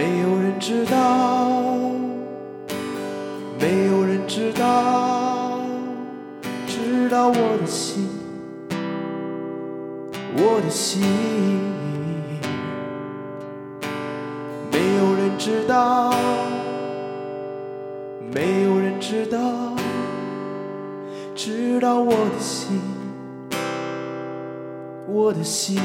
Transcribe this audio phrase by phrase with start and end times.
[0.00, 1.50] 没有人知道，
[3.60, 5.60] 没有人知道，
[6.66, 8.08] 知道我的心，
[10.38, 11.02] 我的心。
[14.72, 16.14] 没有人知道，
[18.32, 19.74] 没有人知道，
[21.34, 22.80] 知道我的心，
[25.06, 25.78] 我的心。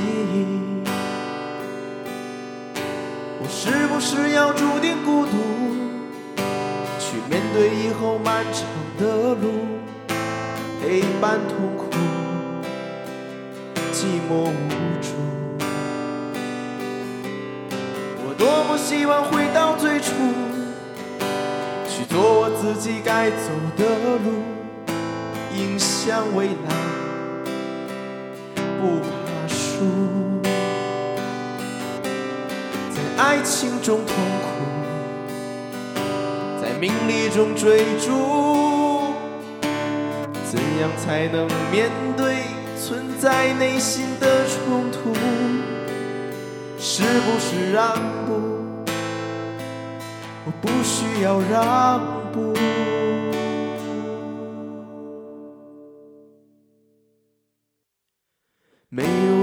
[3.47, 5.37] 我是不是要注定孤独，
[6.97, 8.65] 去面对以后漫长
[8.97, 9.67] 的路，
[10.81, 11.85] 陪伴痛苦，
[13.93, 14.49] 寂寞无
[14.99, 15.13] 助。
[18.25, 20.09] 我多么希望回到最初，
[21.87, 23.85] 去做我自己该走的
[24.25, 24.41] 路，
[25.55, 26.73] 迎向未来，
[28.81, 29.24] 不怕
[33.35, 34.47] 爱情中痛苦，
[36.61, 39.11] 在名利中追逐，
[40.45, 42.43] 怎样才能面对
[42.81, 45.13] 存在内心的冲突？
[46.79, 47.93] 是不是让
[48.25, 48.39] 步？
[50.45, 51.99] 我不需要让
[52.31, 52.53] 步。
[58.87, 59.34] 没有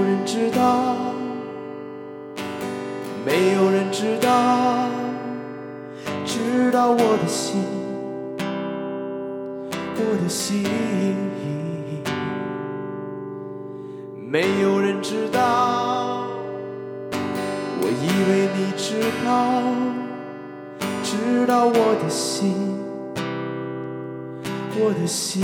[6.83, 7.63] 知道我的心，
[9.95, 10.65] 我的心。
[14.17, 16.27] 没有人知道，
[17.79, 19.63] 我以为你知道，
[21.01, 22.53] 知道我的心，
[24.75, 25.41] 我的心。